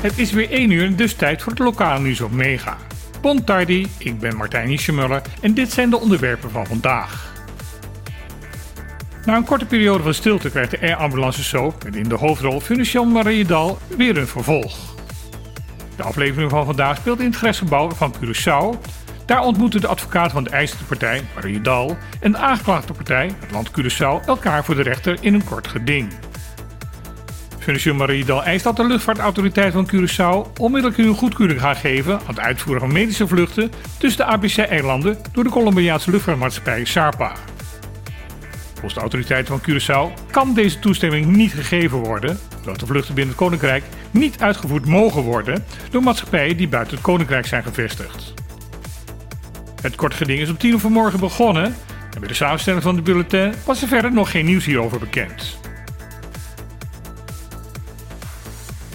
[0.00, 2.76] Het is weer 1 uur, dus tijd voor het lokale nieuws op Mega.
[3.20, 7.34] Bon tardi, ik ben Martijn Ischemuller en dit zijn de onderwerpen van vandaag.
[9.24, 12.60] Na een korte periode van stilte krijgt de Air Ambulance Soap met in de hoofdrol
[12.60, 14.94] Funician Mariedal weer een vervolg.
[15.96, 18.78] De aflevering van vandaag speelt in het gerechtsgebouw van Curaçao.
[19.24, 23.70] Daar ontmoeten de advocaat van de eisende partij, Mariedal, en de aangeklaagde partij, het land
[23.70, 26.12] Curaçao, elkaar voor de rechter in een kort geding.
[27.66, 32.38] Funician Mariedal eist dat de luchtvaartautoriteit van Curaçao onmiddellijk hun goedkeuring gaat geven aan het
[32.38, 37.32] uitvoeren van medische vluchten tussen de ABC-eilanden door de Colombiaanse luchtvaartmaatschappij SARPA.
[38.72, 43.34] Volgens de autoriteiten van Curaçao kan deze toestemming niet gegeven worden, doordat de vluchten binnen
[43.34, 48.34] het Koninkrijk niet uitgevoerd mogen worden door maatschappijen die buiten het Koninkrijk zijn gevestigd.
[49.80, 51.64] Het kort geding is om tien uur vanmorgen begonnen
[52.14, 55.64] en bij de samenstelling van de bulletin was er verder nog geen nieuws hierover bekend.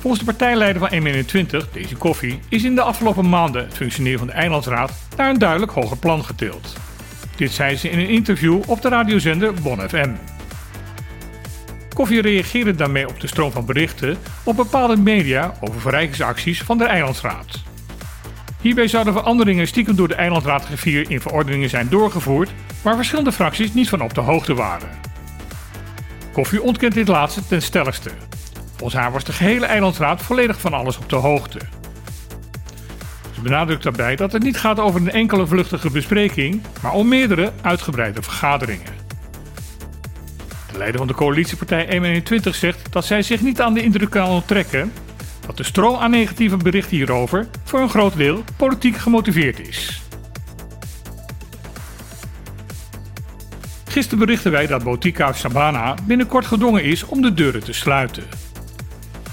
[0.00, 4.26] Volgens de partijleider van M21, Daisy Koffie, is in de afgelopen maanden het functioneren van
[4.26, 6.76] de Eilandsraad naar een duidelijk hoger plan getild.
[7.36, 10.10] Dit zei ze in een interview op de radiozender Bon FM.
[11.94, 16.84] Koffie reageerde daarmee op de stroom van berichten op bepaalde media over verrijkingsacties van de
[16.84, 17.62] Eilandsraad.
[18.60, 22.50] Hierbij zouden veranderingen stiekem door de Eilandsraad G4 in verordeningen zijn doorgevoerd,
[22.82, 24.88] waar verschillende fracties niet van op de hoogte waren.
[26.32, 28.10] Koffie ontkent dit laatste ten stelligste.
[28.80, 31.58] Volgens haar was de gehele Eilandsraad volledig van alles op de hoogte.
[33.34, 37.52] Ze benadrukt daarbij dat het niet gaat over een enkele vluchtige bespreking, maar om meerdere
[37.62, 38.92] uitgebreide vergaderingen.
[40.72, 44.28] De leider van de coalitiepartij M21 zegt dat zij zich niet aan de indruk kan
[44.28, 44.92] onttrekken
[45.46, 50.02] dat de stroom aan negatieve berichten hierover voor een groot deel politiek gemotiveerd is.
[53.84, 58.49] Gisteren berichten wij dat Botica Sabana binnenkort gedwongen is om de deuren te sluiten.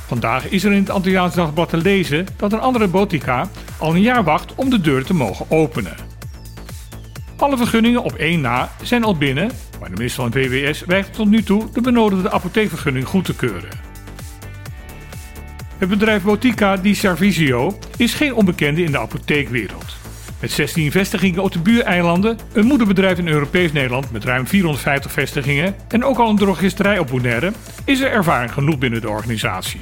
[0.08, 4.02] Vandaag is er in het Antilliaans Dagblad te lezen dat een andere botica al een
[4.02, 5.96] jaar wacht om de deuren te mogen openen.
[7.38, 11.28] Alle vergunningen op één na zijn al binnen, maar de minister van VWS weigert tot
[11.28, 13.70] nu toe de benodigde apotheekvergunning goed te keuren.
[15.78, 19.96] Het bedrijf Botica di Servizio is geen onbekende in de apotheekwereld.
[20.40, 25.76] Met 16 vestigingen op de buureilanden, een moederbedrijf in Europees Nederland met ruim 450 vestigingen
[25.88, 27.52] en ook al een drogisterij op Bonaire,
[27.86, 29.82] is er ervaring genoeg binnen de organisatie.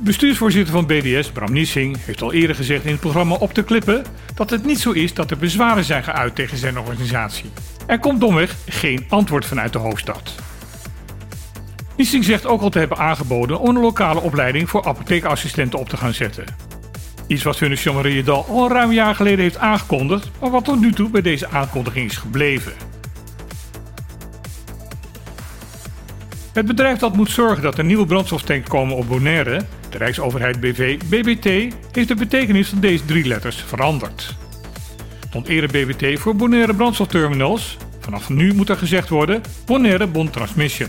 [0.00, 4.04] Bestuursvoorzitter van BDS, Bram Niesing, heeft al eerder gezegd in het programma Op de Klippen
[4.34, 7.50] dat het niet zo is dat er bezwaren zijn geuit tegen zijn organisatie.
[7.86, 10.34] Er komt domweg geen antwoord vanuit de hoofdstad.
[11.96, 15.96] Niesing zegt ook al te hebben aangeboden om een lokale opleiding voor apotheekassistenten op te
[15.96, 16.44] gaan zetten.
[17.26, 20.92] Iets wat Fundación Mariedal al ruim een jaar geleden heeft aangekondigd, maar wat tot nu
[20.92, 22.72] toe bij deze aankondiging is gebleven.
[26.52, 30.98] Het bedrijf dat moet zorgen dat er nieuwe brandstoftanks komen op Bonaire, de Rijksoverheid BV
[30.98, 34.34] BBT, heeft de betekenis van deze drie letters veranderd.
[35.28, 40.88] Stond eerder BBT voor Bonaire Brandstofterminals, vanaf nu moet er gezegd worden Bonaire Bon Transmission.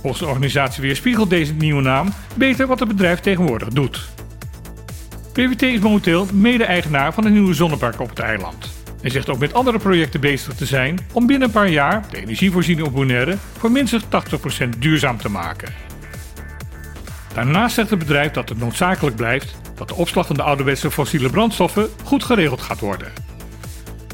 [0.00, 4.08] Volgens de organisatie weerspiegelt deze nieuwe naam beter wat het bedrijf tegenwoordig doet.
[5.32, 8.70] BBT is momenteel mede-eigenaar van een nieuwe zonnepark op het eiland.
[9.02, 12.20] En zegt ook met andere projecten bezig te zijn om binnen een paar jaar de
[12.20, 15.87] energievoorziening op Bonaire voor minstens 80% duurzaam te maken.
[17.38, 21.30] Daarnaast zegt het bedrijf dat het noodzakelijk blijft dat de opslag van de ouderwetse fossiele
[21.30, 23.12] brandstoffen goed geregeld gaat worden.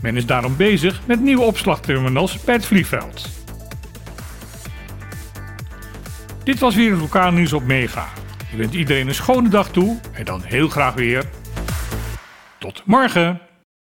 [0.02, 3.28] Men is daarom bezig met nieuwe opslagterminals bij het vliegveld.
[6.42, 8.08] Dit was weer het lokaal nieuws op Mega.
[8.50, 11.24] Ik wens iedereen een schone dag toe en dan heel graag weer.
[12.58, 13.53] Tot morgen!